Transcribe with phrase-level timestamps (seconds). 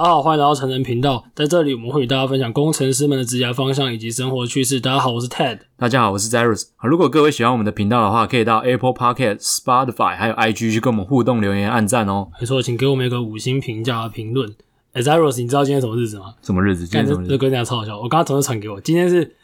[0.00, 1.22] 大家好，欢迎来到成人频道。
[1.34, 4.80] 在这里，我们会与大家分享工程师们的职业方向以及生活趣事。
[4.80, 5.58] 大家好，我是 Ted。
[5.76, 6.68] 大家好，我是 Zarus。
[6.82, 12.28] 如果各位喜欢我们的频道的话，可以到 Apple p o c k e t、Spotify 还有 IG 去跟我们互动留言、按赞哦。
[12.40, 14.50] 没错，请给我们一个五星评价和评论。
[14.94, 16.34] 哎，Zarus，你知道今天什么日子吗？
[16.40, 16.86] 什么日子？
[16.86, 17.30] 今天什么日子？
[17.32, 17.98] 这跟大家超好笑。
[17.98, 19.36] 我刚刚同事传给我，今天是。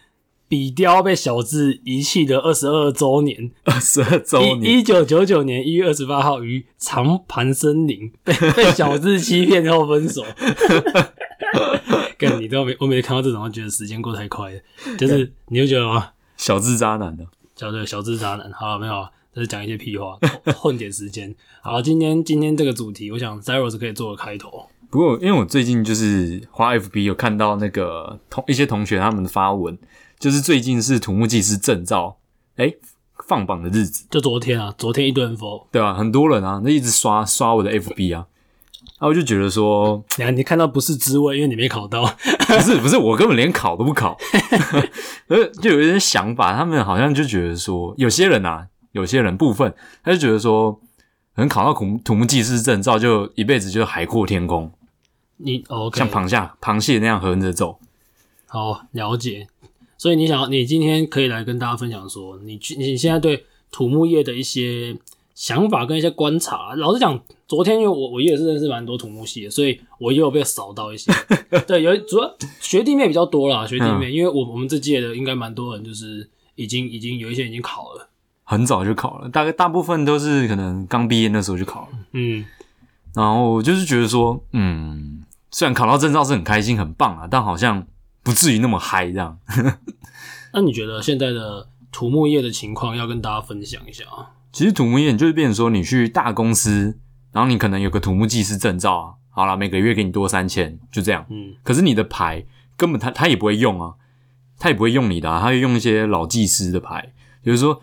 [0.48, 10.24] 笔雕被小智遗弃的二十二周年，二十二周年，一九九九年一月二十八号于长盘森林被 被小智欺骗后分手。
[12.18, 14.60] 跟你都没，我每次看到这种，觉得时间过太快了。
[14.96, 16.10] 就是你就觉得吗？
[16.36, 18.50] 小智渣男的，叫对小智渣男。
[18.52, 20.16] 好了，没有，就是讲一些屁话，
[20.56, 21.34] 混点时间。
[21.60, 24.68] 好，今天今天这个主题，我想 Zeros 可以做个开头。
[24.88, 29.76] 不过，因为我最近就是花 FB 有看到那个同一些同学他们的发文。
[30.18, 32.16] 就是最近是土木技师证照，
[32.56, 32.78] 哎、欸、
[33.26, 35.94] 放榜的日子，就昨天啊，昨天一顿风，对吧、啊？
[35.94, 38.26] 很多人啊，那一直刷刷我的 FB 啊，
[38.98, 42.04] 啊，我就觉得说，你你看到不是滋味，因为你没考到，
[42.48, 44.16] 不是不是，我根本连考都不考，
[45.28, 50.72] 呃就有一点想法，他们好像就觉得说，有些人啊，有些人部分，他就觉得说，
[51.34, 54.72] 可能考到土土木技师证照，就一辈子就海阔天空，
[55.36, 57.78] 你 OK，像螃蟹螃蟹那样横着走，
[58.46, 59.48] 好了解。
[59.98, 64.94] 所以你想，你今天可以来跟大家分享说，你去你现在对土木业的一些
[65.34, 66.74] 想法跟一些观察。
[66.74, 67.18] 老实讲，
[67.48, 71.10] 昨天因为我我也是认识蛮多土木系的，所以我也有被扫到一些。
[71.66, 78.08] 对，有主要学弟妹比较多啦，学弟妹，嗯、因为我我们这届的应该蛮多人，就是已经已经有一些已经考了，
[78.44, 81.88] 很早就考了，大概大部分都是可能刚毕业那时候就考了。
[82.12, 82.44] 嗯，
[83.14, 87.86] 然后我就是觉得说，嗯，虽然考到证照是很开心很棒啊，但好像。
[88.26, 89.38] 不至于那么嗨这样。
[90.52, 94.34] 那你觉得现在的土木业的情况要跟大家分享一下啊？
[94.50, 96.98] 其实土木业你就是变成说，你去大公司，
[97.30, 101.24] 然后你可能有个土木技师证照啊，好啦，每个月给你多三千，就这样。
[101.30, 101.54] 嗯。
[101.62, 102.44] 可是你的牌
[102.76, 103.94] 根本他他也不会用啊，
[104.58, 107.12] 他也不会用你的啊，他会用一些老技师的牌。
[107.44, 107.80] 比如说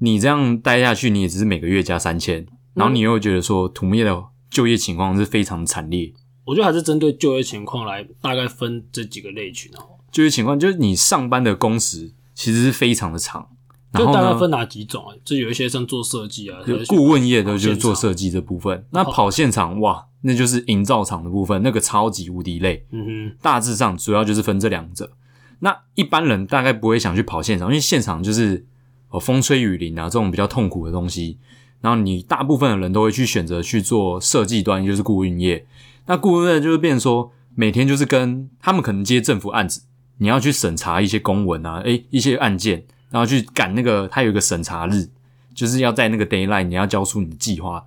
[0.00, 6.12] 你这样待下去，你也只是每个月加三千，然后你又觉得说土木业的就业情况是非常惨烈。
[6.46, 9.98] 我觉得还是针对就业情况来大概分这几个类群哦。
[10.10, 13.48] 就业情况就是你上班的工时其实是非常的长，
[13.90, 15.12] 然后就大概分哪几种啊？
[15.24, 18.86] 就有一些像做设计啊，顾问业的就是做设计这部分。
[18.92, 22.86] 那跑现场哇，那就是营造厂的部分，那个超级无敌累。
[22.92, 25.12] 嗯哼，大致上主要就是分这两者。
[25.58, 28.64] 那一般人大概不会想去跑现场，因为现场就是
[29.10, 31.38] 哦风吹雨淋啊这种比较痛苦的东西。
[31.80, 35.66] 然后你大部分的人都会去选择去做设计端，就是顾问业。
[36.06, 39.82] 那顾问呢，就是变成说，每天就是跟他们可能接政府案子，
[40.18, 45.08] 你要去审查一些公文啊，诶，一些案件，然后去赶那个，他有一个审查日，
[45.54, 47.86] 就是要在那个 deadline 你要交出你的计划。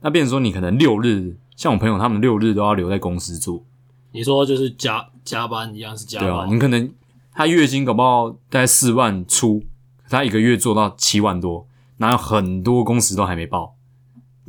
[0.00, 3.64] 那变成说，你可能六日，像我朋友他们六日都要留在公司做。
[4.12, 6.92] 你说就是加加班一样是加班，对啊，你可能
[7.32, 9.62] 他月薪搞不好大概四万出，
[10.08, 13.76] 他一个月做到七万多，然后很多工时都还没报。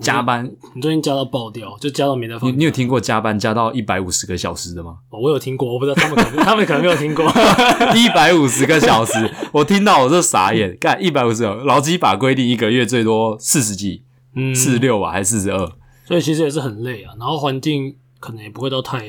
[0.02, 2.50] 加班，你最近加到爆掉，就加到没得放。
[2.50, 4.98] 你你有听过加班加到一百五十个小时的吗？
[5.10, 7.26] 哦，我有听过，我不知道他们可能 他们可能没有听过。
[7.96, 10.76] 一百五十个小时，我听到我就傻眼。
[10.78, 14.04] 干一百五十个，劳基法规定一个月最多四十几，
[14.36, 15.72] 嗯，四十六吧，还是四十二？
[16.06, 17.14] 所以其实也是很累啊。
[17.20, 19.04] 然后环境可能也不会到太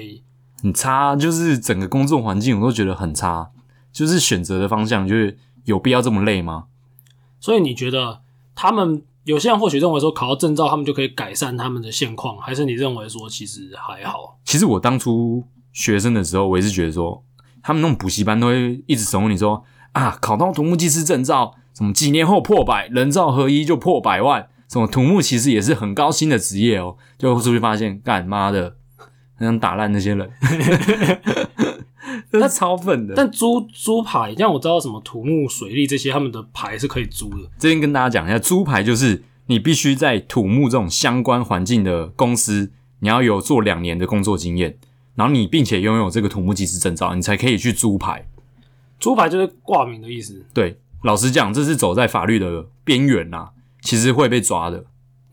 [0.63, 3.51] 很差，就是整个工作环境我都觉得很差。
[3.93, 6.65] 就是选择的方向，就是有必要这么累吗？
[7.41, 8.21] 所以你觉得
[8.55, 9.03] 他们？
[9.25, 14.38] 有些人或许认为说考到证照，他们就可以改善他们的现况，还是你认为说其实还好？
[14.44, 17.25] 其实我当初学生的时候，我也是觉得说，
[17.62, 19.62] 他们那种补习班都会一直怂恿你说
[19.93, 26.97] 啊，考到土木技师证照，什么几年后破百，人造合一就破百万，什么土木其实也是很高薪的职业哦。
[27.16, 28.77] 就出去发现，干妈的，
[29.37, 30.31] 很想打烂那些人。
[32.33, 37.50] 那超笨的，但租租牌，像我知道什么土木水利这些，他们的牌是可以租的。
[37.59, 42.70] 这边跟大家讲一下，租牌就是你必须在土木这种相关环境的公司，
[43.00, 44.79] 你要有做两年的工作经验，
[45.14, 48.29] 然后你并且拥有这个土木技师证照，你才可以去租牌。
[48.99, 50.44] 租牌就是挂名的意思。
[50.55, 53.49] 对，老实讲，这是走在法律的边缘呐，
[53.81, 54.85] 其实会被抓的。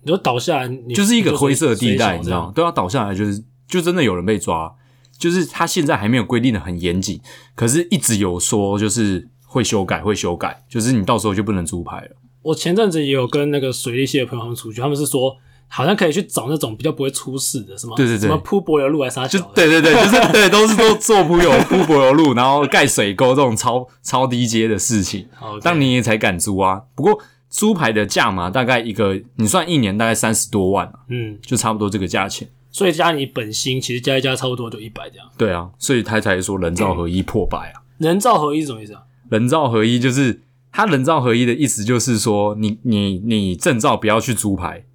[0.02, 2.54] 你说倒下来你，就是一个灰色地带，你知道吗？
[2.56, 4.74] 都要倒下来，就是就真的有人被抓。
[5.20, 7.22] 就是他现在还没有规定的很严谨，
[7.54, 12.16] 可是一直有说就是会修改，会修改，就是你到时候就不能租牌了。
[12.42, 15.36] 我前阵子也有跟那个水利系的朋友他们出去，他们是说
[15.68, 25.28] 好像可以去找那种比较不会出事的，什么对对对，什么铺柏油路还是啥，就对对对，就是对，都是都做铺油铺柏油路，然后盖水沟这种超超低阶的事情，
[25.62, 26.82] 当年也才敢租啊。
[26.96, 27.20] 不过
[27.50, 32.48] 租牌的价嘛大概一个，你算一年大概三十多万，嗯，就差不多这个价钱。
[32.72, 35.28] 所以加你本薪，其实加一加差不多就一百这样。
[35.38, 37.82] 对啊，所以他才说人造合一破百啊。
[37.98, 39.04] 人造合一是什么意思啊？
[39.30, 44.86] 人造合一就是他人造合一的意思，就是说你你你证照不要去租牌，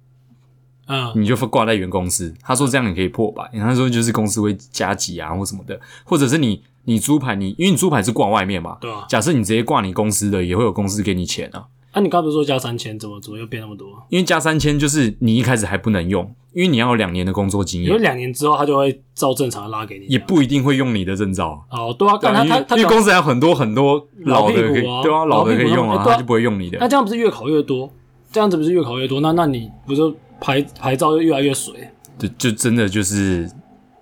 [0.87, 2.33] 嗯，你就挂在原公司。
[2.41, 9.05] 他说这样你可以破百，他说就是公司会加急啊或什么的，或者是你你租牌你因为你租牌是挂外面嘛，对啊。
[9.07, 11.65] 假设你直接挂你公司的，也会有公司给你钱啊。
[11.95, 13.87] 那、啊、你刚不是说加三千，怎么怎么又变那么多？
[14.09, 17.89] 因为加三千就是你一开始还不能用，因为你要有两年的工作经验。
[17.89, 21.65] 因为两年之后他就会照正常的拉给你，也不一定会用你的证照。
[21.71, 26.77] 哦，对啊，但他他他，因为公司还有很多很多老的可以，啊、对啊，老的可以用啊，他就不会用你的。
[26.81, 27.89] 那这样不是越考越多？
[28.29, 29.21] 这样子不是越考越多？
[29.21, 30.01] 那那你不是
[30.41, 31.73] 牌牌照就越来越水？
[32.19, 33.49] 就就真的就是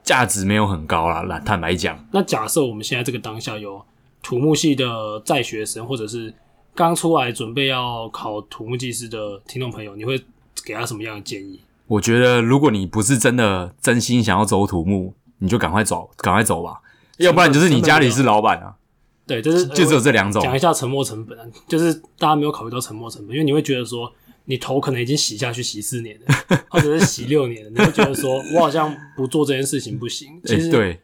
[0.01, 2.03] 价值没有很高啦，来坦白讲。
[2.11, 3.85] 那假设我们现在这个当下有
[4.23, 6.33] 土木系的在学生，或者是。
[6.75, 10.19] 刚出来准备要考土木技师的听众朋友，你会
[10.65, 11.59] 给他什么样的建议？
[11.87, 16.81] 我觉得，如果你不是真的真心想要走土木，你就赶快走，赶快走吧。
[17.17, 18.75] 要不然就是你家里是老板啊。
[19.27, 20.41] 对，就是就只有这两种。
[20.41, 21.37] 讲一下沉没成本，
[21.67, 24.11] 就是大家没有考虑到沉没成本，因为你会觉得说，
[24.45, 30.41] 你头可能已经洗下去洗四年了，或者是洗六年了，你会觉得说我好像不做这件事情不行。
[30.43, 30.99] 其实、欸、对。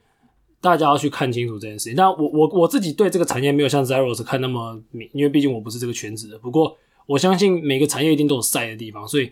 [0.62, 1.96] 大家要去看清楚这件事情。
[1.96, 6.38] 但我我我自己对这个产业没有像 Zeros 看那么明，因为毕竟我不是这个圈子的。
[6.40, 9.32] 不过我相信每个产业一定都有晒的地方，所以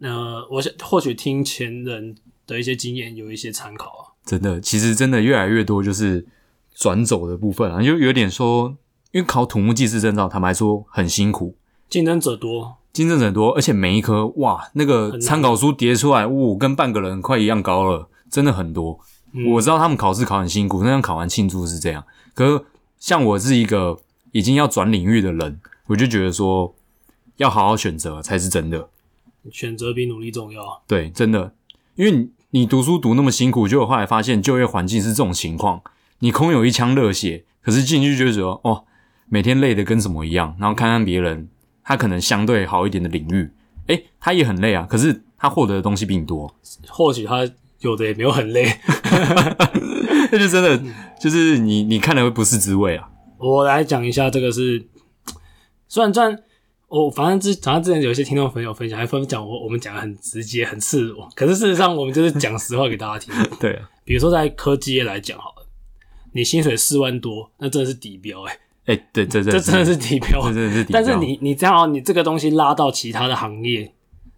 [0.00, 2.14] 呃，我想或许听前人
[2.46, 4.02] 的一些经验有一些参考啊。
[4.24, 6.24] 真的，其实真的越来越多就是
[6.74, 8.76] 转走的部分啊，就有点说，
[9.10, 11.56] 因为考土木技师证照，坦白说很辛苦，
[11.88, 19.00] 竞争者多，竞争者多，而且每一科哇，那个参考书叠出来，呜、哦，跟半个人快一样高了，真的很多。
[19.46, 22.04] 我知道他们考试考很辛苦，那样考完庆祝是这样。
[22.34, 22.64] 可是
[22.98, 23.98] 像我是一个
[24.32, 26.74] 已经要转领域的人，我就觉得说
[27.38, 28.90] 要好好选择才是真的。
[29.50, 30.82] 选择比努力重要。
[30.86, 31.54] 对，真的，
[31.94, 35.80] 因为你你读书读那么辛苦，结果后来发现就业环境是这种情况，
[36.18, 38.84] 你空有一腔热血，可是进去就觉得哦，
[39.28, 40.54] 每天累得跟什么一样。
[40.60, 41.48] 然后看看别人，
[41.82, 43.50] 他可能相对好一点的领域，
[43.86, 46.54] 诶，他也很累啊，可是他获得的东西比你多。
[46.88, 47.50] 或许他。
[47.82, 48.66] 有的也没有很累，
[50.30, 50.80] 那就真的
[51.20, 53.08] 就是你你看了会不是滋味啊。
[53.38, 54.86] 我来讲一下这个是，
[55.88, 56.38] 虽然虽然
[56.88, 63.34] 我反正之反正之前有一些听众朋友分享，还分享我我们讲的很直接很赤裸，可是事实上我们就是讲实话给大家听。
[63.58, 65.66] 对，比如说在科技业来讲好了，
[66.32, 68.52] 你薪水四万多，那真的是底标哎、
[68.86, 71.02] 欸、哎，对，这这这真的是底标，这真的是底标。
[71.02, 73.92] 但是你你这样你这个东西拉到其他的行业。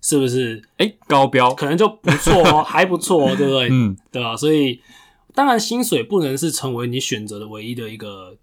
[0.04, 0.62] 是不是？
[0.76, 3.68] 哎、欸，高标可能就不错哦， 还不错哦，对不对？
[3.70, 4.36] 嗯，对吧？
[4.36, 4.78] 所以
[5.34, 8.36] 当然，薪水不能是成为你选择的唯一的一个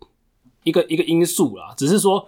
[0.63, 1.72] 一个一个因素啦。
[1.78, 2.28] 只是说，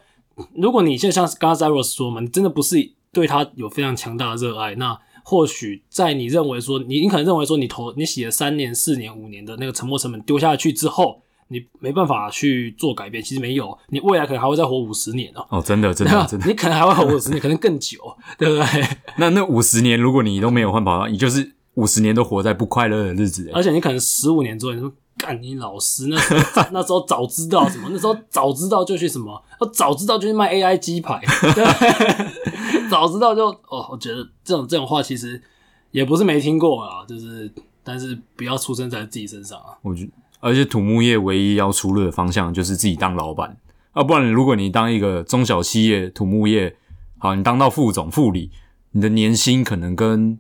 [0.54, 11.23] 如果你现在像刚刚 Zeros 说嘛，你真的不是对他有非常强大的热爱，那或许在你认为说，你你可能认为说，你投你写了三年、四年、五年的那个沉没成本丢下去之后。
[11.48, 15.45] 你没办法去做改变，其实没有，你未来可能还会再活五十年哦。
[15.50, 17.98] 哦，真的，真的， 真的， 你可能还会活五十年，可能更久，
[18.38, 18.88] 对不对？
[19.18, 23.50] 那那五十年，如果你都没有换跑道，你就是五十年都活在不快乐的日子。
[23.54, 31.22] 而且你可能十五年之后，你说干你老师，那时候那时候早知道什么，那时候早知道就去什么，我早知道就去卖 AI 鸡排，
[31.54, 35.41] 对早知道就哦，我觉得这种这种话其实
[35.91, 37.51] 也不是没听过啊，就是
[37.84, 40.12] 但是不要出生在自己身上啊，我觉得。
[40.44, 43.58] 而且土木业唯一要出路的方向就是自己当老板
[43.94, 46.76] 啊，不然如果你当一个中小企业土木业，
[47.18, 48.52] 好，你当到副总、副理，
[48.92, 50.38] 你的年薪可能跟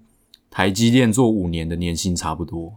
[0.51, 2.73] 台积电做五年的年薪差不多，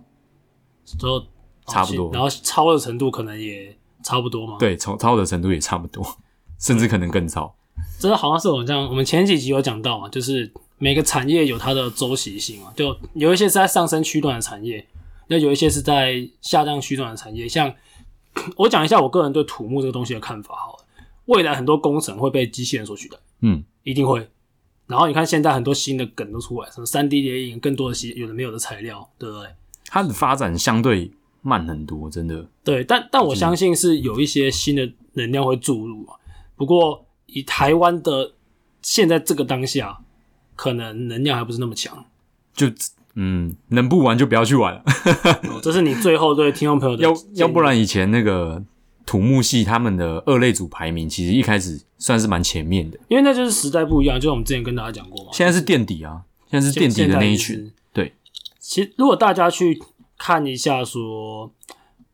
[0.85, 1.21] 就
[1.67, 4.57] 差不多，然后超的程度可能也差不多嘛。
[4.61, 6.07] 对，超超的程度也差不多，
[6.61, 7.53] 甚至可能更超。
[7.99, 14.87] 这个好像是我们这样，我们前几集有讲到嘛，就是每个产业有它的周期性嘛，就有一些是在上升区段的产业。
[15.29, 17.75] 那有一些是在下降区段的产业，像
[18.57, 20.85] 我讲一下我个人对土木这个东西的看法好了。
[21.25, 24.29] 未来很多工程会被机器人所取代，嗯，一定会。
[24.87, 29.49] 然后你看现在很多新的梗都出来，什么三 D 列印，更多的些有的没有的材料，对不对？
[29.87, 31.11] 它的发展相对
[31.43, 32.49] 慢很多，真的。
[32.63, 36.07] 对，但但我相信是有一些新的能量会注入。
[36.55, 38.35] 不过以台湾的
[38.83, 39.99] 现在这个当下，
[40.55, 42.05] 可能能量还不是那么强，
[42.55, 42.69] 就。
[43.19, 44.83] 嗯，能不玩就不要去玩了。
[45.51, 48.63] 哦，这是你最后对听众朋友的要要不然以前那个
[49.07, 55.31] 土木系他们的二类组排名，其实一开始算是蛮前面的，因为那就是时代不一样，就像我们之前跟大家讲过嘛。
[55.33, 56.21] 现在是垫底啊，
[56.51, 57.73] 现在是垫底的那一群。
[57.95, 58.13] 对，
[58.61, 59.83] 其实如果大家去
[60.19, 61.53] 看一下说，说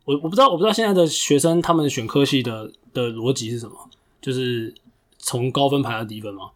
[0.04, 3.74] 我我不知道，我不知道现在的学生他们选科系的的逻辑是什么，
[4.20, 4.72] 就是
[5.18, 6.50] 从高分排到低分吗？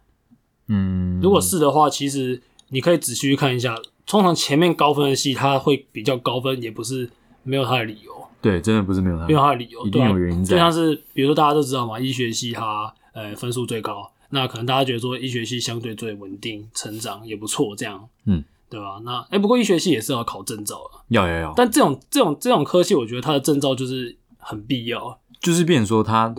[0.67, 3.75] 嗯，如果是的话，其实你可以仔细去看一下。
[4.07, 7.09] 通常前面高分的系，它会比较高分，也不是
[7.43, 8.11] 没有它的理由。
[8.41, 10.51] 对，真的不是没有它，没有它的理由，一定有原因在。
[10.51, 19.01] 就像是比如说大家都知道嘛，医学系它呃分数最高，那可能大家觉得说医学系相对最稳定，成长也不错，这样，嗯，对吧？
[19.03, 21.53] 那哎、欸，不过医学系也是要考证照的，要要要。
[21.57, 26.33] 但这种这种这种科系，我觉得它的证照就是很必要，就是变成说它，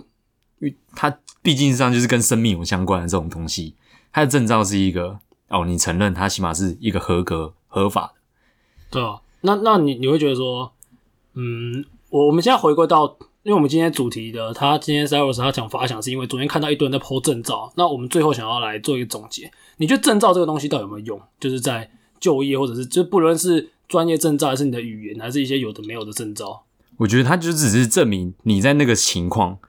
[0.59, 3.75] 因为它毕竟上就是跟生命有相关的这种东西，
[4.11, 8.13] 它的证照是一个哦，你承认它起码是一个合格合法
[8.91, 9.21] 的，对啊。
[9.39, 10.73] 那那你你会觉得说，
[11.35, 11.85] 嗯。
[12.11, 13.05] 我我们现在回归到，
[13.43, 17.71] 因为我们今天主题的，他今天 Cyrus 他讲发想，是因为昨天看到一堆人在 po 证照。
[17.77, 21.21] 那我们最后想要来做一个总结，你觉得证照这个东西到底有没有用？
[21.39, 26.63] 就是在就业或者是就不论是专业证照，还是你的语言，还是一些有的没有的证照？
[26.97, 29.59] 我觉得它就只是证明你在那个情况，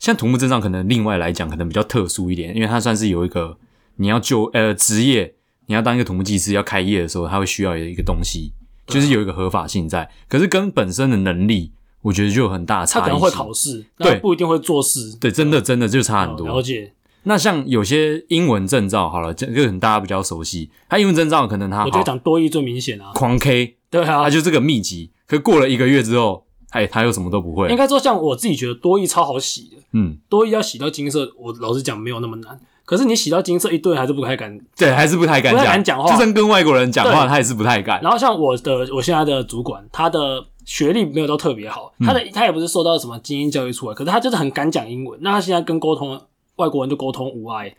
[0.00, 3.56] 像土木证照可能另外来讲可能比较特殊一点，因为它算是有一个
[3.94, 5.36] 你要就呃职业，
[5.68, 8.52] 你要当一个土木技师要开业的时候，他会需要有一个东西。
[8.86, 13.02] 就是有一个合法性在，可是跟本身的能力，我觉得就有很大的差异。
[13.02, 15.14] 他可能会考试，对，不一定会做事。
[15.20, 16.48] 对，真的真的就差很多。
[16.48, 16.94] 了解。
[17.24, 20.70] 那像有些英文证照，好了，这个可能大家比较熟悉。
[20.88, 25.10] 他英文证照可能他，我觉得讲多益最明显啊，狂 K，对啊，他就这个秘籍。
[25.26, 27.68] 可是过了一个月之后，哎，他又什么都不会。
[27.68, 32.58] 应该说，像我自己觉得多益超好洗的，嗯，多益要洗到金色，我老实讲没有那么难。
[32.88, 36.10] 可是你洗到金色一堆还是不太敢，对，还是不太敢讲，不太敢讲话。
[36.10, 38.00] 就算跟外国人讲话，他也是不太敢。
[38.00, 45.20] 然后像我的我现在的主管，他的学历没有到特别好，他的他也不是受到什么精英教育出来，可是他就是很敢讲英文。
[45.22, 46.18] 那他现在跟沟通
[46.56, 47.74] 外国人就沟通无碍。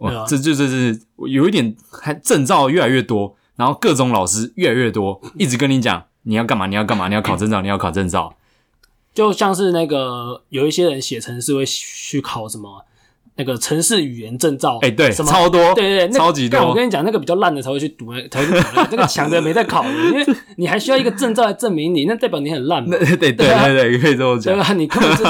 [0.00, 8.34] 哇，这就这是有一点，还证照越来越多，然后各种老师越来越多，一直跟你讲你要干嘛，你要干嘛，你要考证照，你要考证照。
[9.14, 12.84] 就像是那个有一些人写程式会去考什么。
[13.36, 16.58] 那个城市语言证照，哎、欸，对，什么超多，对对对，那超级多。
[16.58, 18.68] 但我跟你讲，那个比较烂的才会去读，才会去读。
[18.90, 22.96] 那个强的没在考的， 因为你还需要一个证照来证明你，那代表你很烂嘛。
[22.96, 24.54] 对对对对，可以这么讲。
[24.54, 25.24] 对啊，你根本是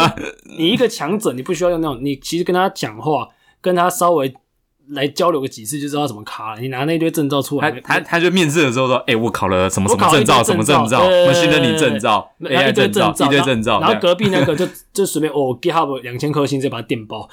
[0.59, 3.29] 你一个强者，你不需要用那种，你其实跟他讲话，
[3.61, 4.35] 跟他稍微。
[4.89, 6.61] 来交流个几次就知道怎么卡了。
[6.61, 17.29] 你拿那堆证照出来，他他他就面试的时候说：“哎、欸，我考了什么什么证照，什么证照，什么新人领证照，AI 证照，一堆证照。”然后隔壁那个就 就随便哦，GitHub 两千颗星，直接把它电爆。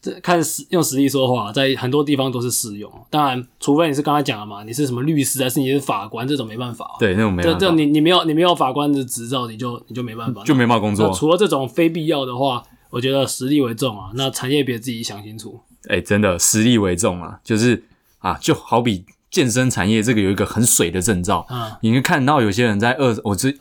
[0.00, 2.90] 这看实用实力说话，在很多地方都是适用。
[3.10, 6.88] 当然，除非你是刚才讲了嘛，你是什么律师还是你是法官，这种没办法。
[7.00, 7.58] 对，那种没办法。
[7.58, 11.12] 这这你你没有你没有法官的执照，你就你就没办法，就没办法工作。
[11.12, 12.62] 除了这种非必要的话。
[12.90, 15.60] 我觉得实力为重啊，那产业别自己想清楚。
[15.88, 17.84] 哎、欸，真的实力为重啊，就是
[18.18, 23.54] 啊，就好比健身产业这个有一个很水的证照，嗯，你会看到有些人在二，我这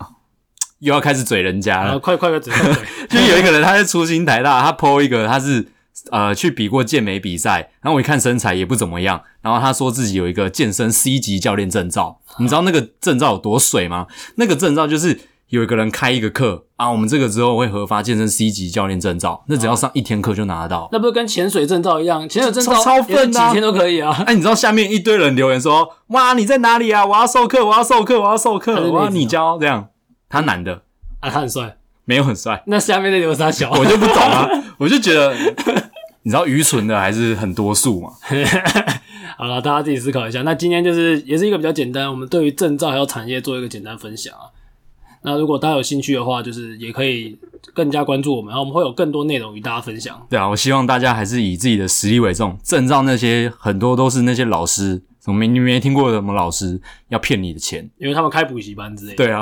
[0.80, 2.74] 又要开始嘴人家了，啊、快快快嘴，嘴，
[3.10, 5.68] 就有一个人他是初心台大，他 po 一个他是
[6.12, 14.08] 呃去比过健美比赛，然后我一看身材也不怎么样，然后他说自己有一个健身 C 级教练证照，你知道那个证照有多水吗？
[14.36, 15.20] 那个证照就是。
[15.50, 20.90] 有一个人开一个课啊，我们这个之后会核发健身 C 级教练证照，那只要上一天课就拿得到。
[20.92, 22.28] 那不是跟潜水证照一样？
[22.28, 24.12] 潜水证照超分的，几天都可以啊。
[24.26, 27.06] 哎、啊，你知道下面一堆人留言说：“哇，你在哪里啊？
[27.06, 29.88] 我要授课，我要授课，我要授课，我要你教。”这样，
[30.28, 30.82] 他男的
[31.22, 32.64] 啊，他很帅，没有很帅。
[32.68, 33.72] 那下面那留啥小？
[33.72, 35.34] 我就不懂啊， 我就觉得，
[36.24, 38.10] 你知道愚蠢的还是很多数嘛。
[39.38, 40.42] 好了，大家自己思考一下。
[40.42, 44.52] 那今天就是也是一个比较简单，我们对于证照还有产业做一个简单分享啊。
[45.22, 47.38] 那如果大家有兴趣的话，就是也可以
[47.74, 50.26] 更加关注我们，然后我们会有更多内容与大家分享。
[50.30, 52.58] 对啊，我希望大家还是以自己的实力为重。
[52.64, 59.18] 证照那些很多都是那些老师，什么没你没听过什么老师要骗你的钱，因为他们开补习班之类的。
[59.18, 59.42] 对啊，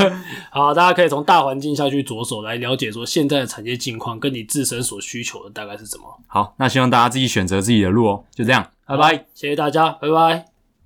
[0.50, 6.04] 好，大家可以从大环境下去着手来了解说现在的产业境况跟你自身所需求的大概是什么。
[6.26, 8.24] 好，那希望大家自己选择自己的路哦。
[8.34, 10.55] 就这样，拜拜，谢谢大家，拜拜。